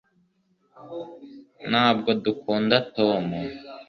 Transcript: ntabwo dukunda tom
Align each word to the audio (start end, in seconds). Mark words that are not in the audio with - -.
ntabwo 1.69 2.09
dukunda 2.23 2.77
tom 2.95 3.25